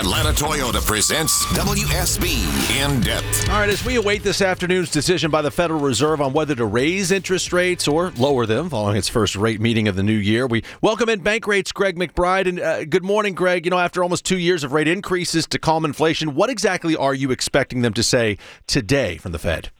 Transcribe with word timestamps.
Atlanta 0.00 0.30
Toyota 0.30 0.80
presents 0.86 1.44
WSB 1.48 2.80
In 2.82 3.02
Depth. 3.02 3.50
All 3.50 3.60
right, 3.60 3.68
as 3.68 3.84
we 3.84 3.96
await 3.96 4.22
this 4.22 4.40
afternoon's 4.40 4.90
decision 4.90 5.30
by 5.30 5.42
the 5.42 5.50
Federal 5.50 5.78
Reserve 5.78 6.22
on 6.22 6.32
whether 6.32 6.54
to 6.54 6.64
raise 6.64 7.10
interest 7.10 7.52
rates 7.52 7.86
or 7.86 8.10
lower 8.12 8.46
them 8.46 8.70
following 8.70 8.96
its 8.96 9.10
first 9.10 9.36
rate 9.36 9.60
meeting 9.60 9.88
of 9.88 9.96
the 9.96 10.02
new 10.02 10.14
year, 10.14 10.46
we 10.46 10.64
welcome 10.80 11.10
in 11.10 11.20
Bankrate's 11.20 11.70
Greg 11.70 11.96
McBride. 11.96 12.48
And 12.48 12.58
uh, 12.58 12.86
good 12.86 13.04
morning, 13.04 13.34
Greg. 13.34 13.66
You 13.66 13.70
know, 13.72 13.78
after 13.78 14.02
almost 14.02 14.24
two 14.24 14.38
years 14.38 14.64
of 14.64 14.72
rate 14.72 14.88
increases 14.88 15.46
to 15.48 15.58
calm 15.58 15.84
inflation, 15.84 16.34
what 16.34 16.48
exactly 16.48 16.96
are 16.96 17.12
you 17.12 17.30
expecting 17.30 17.82
them 17.82 17.92
to 17.92 18.02
say 18.02 18.38
today 18.66 19.18
from 19.18 19.32
the 19.32 19.38
Fed? 19.38 19.70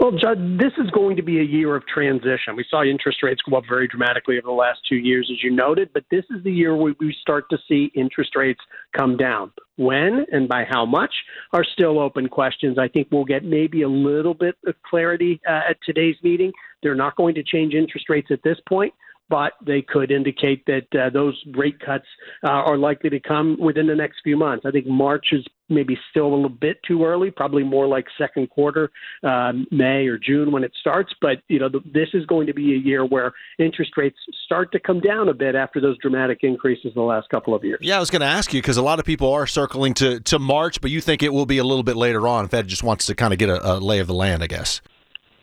Well, 0.00 0.12
Judd, 0.12 0.58
this 0.58 0.72
is 0.82 0.90
going 0.92 1.16
to 1.16 1.22
be 1.22 1.40
a 1.40 1.42
year 1.42 1.76
of 1.76 1.86
transition. 1.86 2.56
We 2.56 2.64
saw 2.70 2.82
interest 2.82 3.22
rates 3.22 3.42
go 3.42 3.58
up 3.58 3.64
very 3.68 3.86
dramatically 3.86 4.38
over 4.38 4.46
the 4.46 4.52
last 4.52 4.80
two 4.88 4.96
years, 4.96 5.28
as 5.30 5.42
you 5.42 5.50
noted, 5.50 5.90
but 5.92 6.04
this 6.10 6.24
is 6.30 6.42
the 6.42 6.50
year 6.50 6.74
where 6.74 6.94
we 6.98 7.14
start 7.20 7.44
to 7.50 7.58
see 7.68 7.92
interest 7.94 8.34
rates 8.34 8.60
come 8.96 9.18
down. 9.18 9.52
When 9.76 10.24
and 10.32 10.48
by 10.48 10.64
how 10.64 10.86
much 10.86 11.12
are 11.52 11.64
still 11.64 11.98
open 11.98 12.30
questions. 12.30 12.78
I 12.78 12.88
think 12.88 13.08
we'll 13.12 13.26
get 13.26 13.44
maybe 13.44 13.82
a 13.82 13.88
little 13.88 14.32
bit 14.32 14.56
of 14.66 14.74
clarity 14.88 15.38
uh, 15.46 15.68
at 15.68 15.76
today's 15.84 16.16
meeting. 16.22 16.50
They're 16.82 16.94
not 16.94 17.16
going 17.16 17.34
to 17.34 17.42
change 17.42 17.74
interest 17.74 18.08
rates 18.08 18.28
at 18.30 18.42
this 18.42 18.56
point 18.66 18.94
but 19.30 19.52
they 19.64 19.80
could 19.80 20.10
indicate 20.10 20.66
that 20.66 20.86
uh, 20.92 21.08
those 21.08 21.40
rate 21.56 21.78
cuts 21.80 22.04
uh, 22.44 22.48
are 22.48 22.76
likely 22.76 23.08
to 23.10 23.20
come 23.20 23.56
within 23.60 23.86
the 23.86 23.94
next 23.94 24.18
few 24.22 24.36
months. 24.36 24.66
I 24.66 24.72
think 24.72 24.86
March 24.86 25.28
is 25.32 25.46
maybe 25.68 25.96
still 26.10 26.26
a 26.26 26.34
little 26.34 26.48
bit 26.48 26.80
too 26.86 27.04
early, 27.04 27.30
probably 27.30 27.62
more 27.62 27.86
like 27.86 28.06
second 28.18 28.50
quarter, 28.50 28.90
uh, 29.22 29.52
May 29.70 30.06
or 30.06 30.18
June 30.18 30.50
when 30.50 30.64
it 30.64 30.72
starts. 30.80 31.14
But 31.20 31.38
you 31.48 31.60
know, 31.60 31.68
the, 31.68 31.80
this 31.94 32.08
is 32.12 32.26
going 32.26 32.48
to 32.48 32.52
be 32.52 32.74
a 32.74 32.78
year 32.78 33.06
where 33.06 33.32
interest 33.58 33.92
rates 33.96 34.18
start 34.44 34.72
to 34.72 34.80
come 34.80 35.00
down 35.00 35.28
a 35.28 35.34
bit 35.34 35.54
after 35.54 35.80
those 35.80 35.96
dramatic 35.98 36.40
increases 36.42 36.86
in 36.86 36.94
the 36.94 37.02
last 37.02 37.28
couple 37.30 37.54
of 37.54 37.64
years. 37.64 37.78
Yeah, 37.80 37.96
I 37.96 38.00
was 38.00 38.10
going 38.10 38.20
to 38.20 38.26
ask 38.26 38.52
you 38.52 38.60
because 38.60 38.76
a 38.76 38.82
lot 38.82 38.98
of 38.98 39.04
people 39.04 39.32
are 39.32 39.46
circling 39.46 39.94
to 39.94 40.20
to 40.20 40.38
March, 40.38 40.80
but 40.80 40.90
you 40.90 41.00
think 41.00 41.22
it 41.22 41.32
will 41.32 41.46
be 41.46 41.58
a 41.58 41.64
little 41.64 41.84
bit 41.84 41.96
later 41.96 42.26
on. 42.26 42.48
Fed 42.48 42.66
just 42.66 42.82
wants 42.82 43.06
to 43.06 43.14
kind 43.14 43.32
of 43.32 43.38
get 43.38 43.48
a, 43.48 43.74
a 43.74 43.78
lay 43.78 44.00
of 44.00 44.08
the 44.08 44.14
land, 44.14 44.42
I 44.42 44.48
guess. 44.48 44.80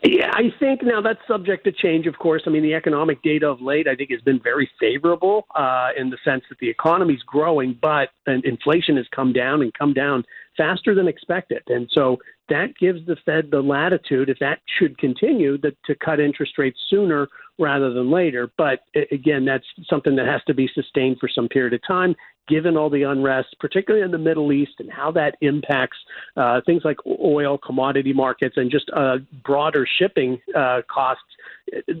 Yeah, 0.02 0.30
I 0.32 0.52
think 0.60 0.82
now 0.84 1.00
that's 1.00 1.18
subject 1.26 1.64
to 1.64 1.72
change, 1.72 2.06
of 2.06 2.18
course. 2.18 2.42
I 2.46 2.50
mean, 2.50 2.62
the 2.62 2.74
economic 2.74 3.20
data 3.22 3.48
of 3.48 3.60
late, 3.60 3.88
I 3.88 3.96
think, 3.96 4.10
has 4.12 4.20
been 4.20 4.40
very 4.40 4.70
favorable 4.78 5.46
uh, 5.56 5.88
in 5.96 6.08
the 6.08 6.18
sense 6.24 6.44
that 6.50 6.58
the 6.60 6.70
economy's 6.70 7.22
growing, 7.26 7.76
but 7.82 8.10
inflation 8.26 8.96
has 8.96 9.06
come 9.14 9.32
down 9.32 9.60
and 9.60 9.74
come 9.74 9.92
down 9.92 10.24
faster 10.56 10.94
than 10.94 11.08
expected. 11.08 11.62
And 11.66 11.90
so 11.92 12.18
that 12.48 12.76
gives 12.78 13.04
the 13.06 13.16
Fed 13.24 13.50
the 13.50 13.60
latitude, 13.60 14.28
if 14.28 14.38
that 14.40 14.60
should 14.78 14.98
continue, 14.98 15.58
that, 15.58 15.76
to 15.86 15.94
cut 15.94 16.20
interest 16.20 16.58
rates 16.58 16.78
sooner 16.88 17.28
rather 17.58 17.92
than 17.92 18.10
later. 18.10 18.50
But 18.56 18.80
again, 19.12 19.44
that's 19.44 19.64
something 19.88 20.16
that 20.16 20.26
has 20.26 20.42
to 20.46 20.54
be 20.54 20.68
sustained 20.74 21.18
for 21.20 21.28
some 21.28 21.48
period 21.48 21.74
of 21.74 21.80
time 21.86 22.14
given 22.48 22.76
all 22.76 22.90
the 22.90 23.02
unrest, 23.02 23.54
particularly 23.60 24.04
in 24.04 24.10
the 24.10 24.18
Middle 24.18 24.52
East, 24.52 24.72
and 24.78 24.90
how 24.90 25.12
that 25.12 25.36
impacts 25.40 25.98
uh, 26.36 26.60
things 26.64 26.82
like 26.84 26.96
oil, 27.20 27.58
commodity 27.58 28.12
markets, 28.12 28.56
and 28.56 28.70
just 28.70 28.90
uh, 28.96 29.18
broader 29.44 29.86
shipping 29.98 30.40
uh, 30.56 30.80
costs, 30.92 31.22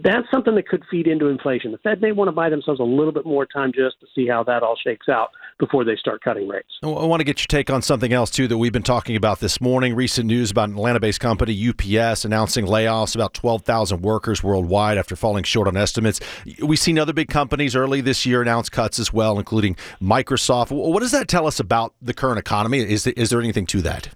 that's 0.02 0.26
something 0.30 0.54
that 0.54 0.66
could 0.66 0.82
feed 0.90 1.06
into 1.06 1.26
inflation. 1.26 1.70
The 1.70 1.78
Fed 1.78 2.00
may 2.00 2.12
want 2.12 2.28
to 2.28 2.32
buy 2.32 2.48
themselves 2.48 2.80
a 2.80 2.84
little 2.84 3.12
bit 3.12 3.26
more 3.26 3.46
time 3.46 3.72
just 3.72 4.00
to 4.00 4.06
see 4.14 4.26
how 4.26 4.42
that 4.44 4.62
all 4.62 4.76
shakes 4.82 5.08
out 5.08 5.28
before 5.58 5.84
they 5.84 5.96
start 5.96 6.22
cutting 6.22 6.48
rates. 6.48 6.68
I 6.82 6.86
want 6.86 7.20
to 7.20 7.24
get 7.24 7.40
your 7.40 7.46
take 7.46 7.70
on 7.70 7.82
something 7.82 8.12
else, 8.12 8.30
too, 8.30 8.48
that 8.48 8.58
we've 8.58 8.72
been 8.72 8.82
talking 8.82 9.16
about 9.16 9.40
this 9.40 9.60
morning. 9.60 9.94
Recent 9.94 10.26
news 10.26 10.50
about 10.50 10.68
an 10.68 10.76
Atlanta 10.76 11.00
based 11.00 11.20
company, 11.20 11.68
UPS, 11.68 12.24
announcing 12.24 12.66
layoffs 12.66 13.14
about 13.14 13.34
12,000 13.34 14.02
workers 14.02 14.42
worldwide 14.42 14.98
after 14.98 15.16
falling 15.16 15.44
short 15.44 15.68
on 15.68 15.76
estimates. 15.76 16.20
We've 16.62 16.78
seen 16.78 16.98
other 16.98 17.12
big 17.12 17.28
companies 17.28 17.74
early 17.74 18.00
this 18.00 18.24
year 18.24 18.42
announce 18.42 18.68
cuts 18.68 18.98
as 18.98 19.12
well, 19.12 19.38
including 19.38 19.76
Microsoft. 20.00 20.70
What 20.70 21.00
does 21.00 21.12
that 21.12 21.28
tell 21.28 21.46
us 21.46 21.60
about 21.60 21.94
the 22.00 22.14
current 22.14 22.38
economy? 22.38 22.78
Is, 22.78 23.06
is 23.06 23.30
there 23.30 23.40
anything 23.40 23.66
to 23.66 23.82
that? 23.82 24.08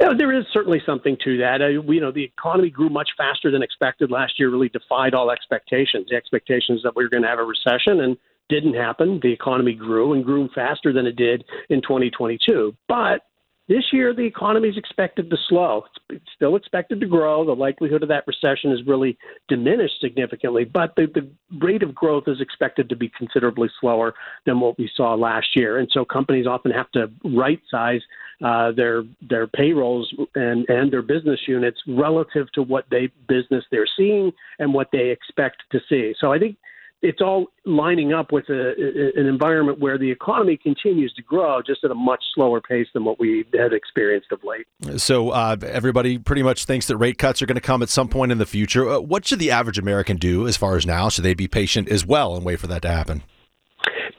Yeah, 0.00 0.10
there 0.18 0.32
is 0.32 0.44
certainly 0.52 0.82
something 0.84 1.16
to 1.22 1.38
that. 1.38 1.62
Uh, 1.62 1.68
you 1.68 2.00
know, 2.00 2.10
the 2.10 2.24
economy 2.24 2.68
grew 2.68 2.88
much 2.88 3.10
faster 3.16 3.50
than 3.52 3.62
expected 3.62 4.10
last 4.10 4.40
year. 4.40 4.50
Really 4.50 4.68
defied 4.68 5.14
all 5.14 5.30
expectations. 5.30 6.08
The 6.10 6.16
expectations 6.16 6.82
that 6.82 6.96
we 6.96 7.04
were 7.04 7.08
going 7.08 7.22
to 7.22 7.28
have 7.28 7.38
a 7.38 7.44
recession, 7.44 8.00
and 8.00 8.16
didn't 8.48 8.74
happen. 8.74 9.20
The 9.22 9.32
economy 9.32 9.74
grew 9.74 10.12
and 10.12 10.24
grew 10.24 10.48
faster 10.54 10.92
than 10.92 11.06
it 11.06 11.16
did 11.16 11.44
in 11.70 11.80
2022. 11.82 12.74
But 12.88 13.22
this 13.66 13.84
year, 13.94 14.14
the 14.14 14.26
economy 14.26 14.68
is 14.68 14.76
expected 14.76 15.30
to 15.30 15.36
slow. 15.48 15.84
It's 16.10 16.24
still 16.36 16.54
expected 16.54 17.00
to 17.00 17.06
grow. 17.06 17.46
The 17.46 17.52
likelihood 17.52 18.02
of 18.02 18.10
that 18.10 18.26
recession 18.26 18.70
is 18.72 18.86
really 18.86 19.16
diminished 19.48 20.02
significantly, 20.02 20.64
but 20.64 20.94
the, 20.96 21.06
the 21.14 21.30
rate 21.64 21.82
of 21.82 21.94
growth 21.94 22.24
is 22.26 22.42
expected 22.42 22.90
to 22.90 22.96
be 22.96 23.10
considerably 23.16 23.70
slower 23.80 24.12
than 24.44 24.60
what 24.60 24.78
we 24.78 24.90
saw 24.94 25.14
last 25.14 25.46
year. 25.56 25.78
And 25.78 25.88
so 25.92 26.04
companies 26.04 26.46
often 26.46 26.72
have 26.72 26.90
to 26.92 27.10
right 27.24 27.60
size 27.70 28.02
uh, 28.44 28.72
their 28.72 29.04
their 29.30 29.46
payrolls 29.46 30.12
and 30.34 30.68
and 30.68 30.92
their 30.92 31.02
business 31.02 31.40
units 31.48 31.80
relative 31.88 32.52
to 32.52 32.62
what 32.62 32.84
they 32.90 33.10
business 33.28 33.64
they're 33.70 33.88
seeing 33.96 34.30
and 34.58 34.74
what 34.74 34.88
they 34.92 35.08
expect 35.08 35.62
to 35.72 35.80
see. 35.88 36.12
So 36.20 36.32
I 36.32 36.38
think 36.38 36.56
it's 37.04 37.20
all 37.20 37.46
lining 37.66 38.14
up 38.14 38.32
with 38.32 38.48
a, 38.48 39.12
an 39.14 39.26
environment 39.26 39.78
where 39.78 39.98
the 39.98 40.10
economy 40.10 40.56
continues 40.56 41.12
to 41.12 41.22
grow 41.22 41.60
just 41.60 41.84
at 41.84 41.90
a 41.90 41.94
much 41.94 42.24
slower 42.34 42.62
pace 42.62 42.86
than 42.94 43.04
what 43.04 43.20
we 43.20 43.44
had 43.52 43.74
experienced 43.74 44.32
of 44.32 44.40
late. 44.42 44.66
So 44.98 45.28
uh, 45.30 45.56
everybody 45.62 46.16
pretty 46.16 46.42
much 46.42 46.64
thinks 46.64 46.86
that 46.86 46.96
rate 46.96 47.18
cuts 47.18 47.42
are 47.42 47.46
going 47.46 47.56
to 47.56 47.60
come 47.60 47.82
at 47.82 47.90
some 47.90 48.08
point 48.08 48.32
in 48.32 48.38
the 48.38 48.46
future. 48.46 48.88
Uh, 48.88 49.00
what 49.00 49.26
should 49.26 49.38
the 49.38 49.50
average 49.50 49.78
American 49.78 50.16
do 50.16 50.48
as 50.48 50.56
far 50.56 50.76
as 50.76 50.86
now? 50.86 51.10
Should 51.10 51.24
they 51.24 51.34
be 51.34 51.46
patient 51.46 51.90
as 51.90 52.06
well 52.06 52.36
and 52.36 52.44
wait 52.44 52.58
for 52.58 52.68
that 52.68 52.80
to 52.82 52.88
happen? 52.88 53.22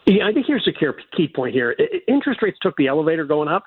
Yeah, 0.06 0.28
I 0.28 0.32
think 0.32 0.46
here's 0.48 0.66
the 0.66 0.94
key 1.18 1.28
point 1.28 1.56
here. 1.56 1.76
Interest 2.08 2.40
rates 2.44 2.58
took 2.62 2.76
the 2.78 2.86
elevator 2.86 3.26
going 3.26 3.50
up 3.50 3.64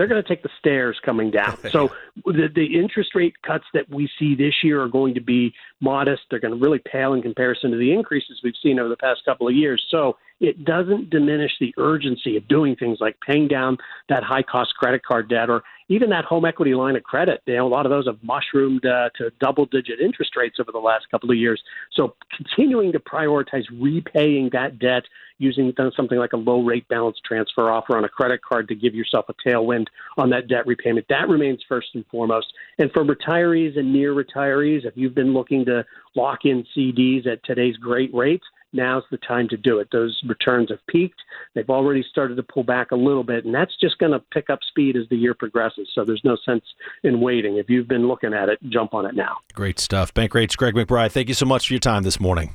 they're 0.00 0.06
going 0.06 0.22
to 0.22 0.26
take 0.26 0.42
the 0.42 0.48
stairs 0.58 0.98
coming 1.04 1.30
down. 1.30 1.58
So 1.70 1.92
the, 2.24 2.48
the 2.52 2.78
interest 2.78 3.14
rate 3.14 3.34
cuts 3.42 3.64
that 3.74 3.90
we 3.90 4.08
see 4.18 4.34
this 4.34 4.54
year 4.64 4.82
are 4.82 4.88
going 4.88 5.12
to 5.14 5.20
be 5.20 5.52
modest. 5.80 6.22
They're 6.30 6.40
going 6.40 6.54
to 6.54 6.58
really 6.58 6.78
pale 6.78 7.12
in 7.12 7.20
comparison 7.20 7.70
to 7.72 7.76
the 7.76 7.92
increases 7.92 8.40
we've 8.42 8.54
seen 8.62 8.78
over 8.80 8.88
the 8.88 8.96
past 8.96 9.20
couple 9.26 9.46
of 9.46 9.54
years. 9.54 9.84
So 9.90 10.16
it 10.40 10.64
doesn't 10.64 11.10
diminish 11.10 11.52
the 11.60 11.74
urgency 11.76 12.36
of 12.36 12.48
doing 12.48 12.74
things 12.74 12.98
like 13.00 13.16
paying 13.26 13.46
down 13.46 13.76
that 14.08 14.22
high 14.22 14.42
cost 14.42 14.74
credit 14.74 15.04
card 15.04 15.28
debt 15.28 15.50
or 15.50 15.62
even 15.88 16.08
that 16.10 16.24
home 16.24 16.44
equity 16.44 16.74
line 16.74 16.96
of 16.96 17.02
credit. 17.02 17.42
You 17.46 17.56
know, 17.56 17.66
a 17.66 17.68
lot 17.68 17.84
of 17.84 17.90
those 17.90 18.06
have 18.06 18.18
mushroomed 18.22 18.86
uh, 18.86 19.10
to 19.18 19.30
double 19.40 19.66
digit 19.66 20.00
interest 20.00 20.36
rates 20.36 20.56
over 20.58 20.72
the 20.72 20.78
last 20.78 21.10
couple 21.10 21.30
of 21.30 21.36
years. 21.36 21.60
So 21.94 22.14
continuing 22.34 22.92
to 22.92 22.98
prioritize 22.98 23.64
repaying 23.78 24.50
that 24.52 24.78
debt 24.78 25.02
using 25.38 25.72
something 25.96 26.18
like 26.18 26.32
a 26.32 26.36
low 26.36 26.62
rate 26.62 26.86
balance 26.88 27.16
transfer 27.26 27.70
offer 27.70 27.96
on 27.96 28.04
a 28.04 28.08
credit 28.08 28.40
card 28.42 28.68
to 28.68 28.74
give 28.74 28.94
yourself 28.94 29.26
a 29.28 29.48
tailwind 29.48 29.86
on 30.16 30.30
that 30.30 30.48
debt 30.48 30.66
repayment. 30.66 31.06
That 31.08 31.28
remains 31.28 31.60
first 31.68 31.88
and 31.94 32.04
foremost. 32.10 32.46
And 32.78 32.90
for 32.92 33.04
retirees 33.04 33.78
and 33.78 33.92
near 33.92 34.14
retirees, 34.14 34.84
if 34.84 34.96
you've 34.96 35.14
been 35.14 35.32
looking 35.32 35.64
to 35.64 35.84
lock 36.14 36.40
in 36.44 36.64
CDs 36.76 37.26
at 37.26 37.42
today's 37.44 37.76
great 37.76 38.12
rates, 38.14 38.44
now's 38.72 39.04
the 39.10 39.18
time 39.18 39.48
to 39.48 39.56
do 39.56 39.78
it. 39.78 39.88
Those 39.92 40.20
returns 40.26 40.70
have 40.70 40.84
peaked. 40.88 41.20
They've 41.54 41.68
already 41.70 42.04
started 42.08 42.36
to 42.36 42.42
pull 42.42 42.64
back 42.64 42.90
a 42.90 42.96
little 42.96 43.24
bit, 43.24 43.44
and 43.44 43.54
that's 43.54 43.74
just 43.80 43.98
going 43.98 44.12
to 44.12 44.20
pick 44.32 44.50
up 44.50 44.60
speed 44.68 44.96
as 44.96 45.08
the 45.10 45.16
year 45.16 45.34
progresses. 45.34 45.88
So 45.94 46.04
there's 46.04 46.22
no 46.24 46.36
sense 46.44 46.64
in 47.02 47.20
waiting. 47.20 47.56
If 47.56 47.68
you've 47.68 47.88
been 47.88 48.06
looking 48.08 48.34
at 48.34 48.48
it, 48.48 48.58
jump 48.68 48.94
on 48.94 49.06
it 49.06 49.14
now. 49.14 49.38
Great 49.54 49.78
stuff. 49.78 50.12
Bankrate's, 50.14 50.56
Greg 50.56 50.74
McBride, 50.74 51.12
thank 51.12 51.28
you 51.28 51.34
so 51.34 51.46
much 51.46 51.66
for 51.66 51.72
your 51.72 51.80
time 51.80 52.02
this 52.02 52.20
morning. 52.20 52.54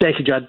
Thank 0.00 0.18
you, 0.18 0.24
Judd. 0.24 0.48